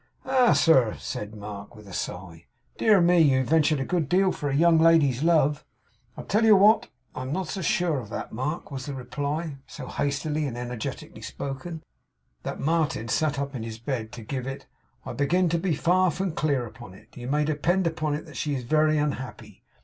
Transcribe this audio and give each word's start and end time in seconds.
'Ah, 0.25 0.53
sir!' 0.53 0.95
said 0.97 1.35
Mark, 1.35 1.75
with 1.75 1.87
a 1.87 1.93
sigh. 1.93 2.47
'Dear 2.79 2.99
me! 2.99 3.19
You've 3.19 3.45
ventured 3.45 3.79
a 3.79 3.85
good 3.85 4.09
deal 4.09 4.31
for 4.31 4.49
a 4.49 4.55
young 4.55 4.79
lady's 4.79 5.21
love!' 5.21 5.63
'I 6.17 6.23
tell 6.23 6.43
you 6.43 6.55
what. 6.55 6.89
I'm 7.13 7.31
not 7.31 7.49
so 7.49 7.61
sure 7.61 7.99
of 7.99 8.09
that, 8.09 8.31
Mark,' 8.31 8.71
was 8.71 8.87
the 8.87 8.95
reply; 8.95 9.57
so 9.67 9.85
hastily 9.85 10.47
and 10.47 10.57
energetically 10.57 11.21
spoken, 11.21 11.83
that 12.41 12.59
Martin 12.59 13.09
sat 13.09 13.37
up 13.37 13.53
in 13.53 13.61
his 13.61 13.77
bed 13.77 14.11
to 14.13 14.23
give 14.23 14.47
it. 14.47 14.65
'I 15.05 15.13
begin 15.13 15.49
to 15.49 15.59
be 15.59 15.75
far 15.75 16.09
from 16.09 16.31
clear 16.31 16.65
upon 16.65 16.95
it. 16.95 17.15
You 17.15 17.27
may 17.27 17.45
depend 17.45 17.85
upon 17.85 18.15
it 18.15 18.35
she 18.35 18.55
is 18.55 18.63
very 18.63 18.97
unhappy. 18.97 19.61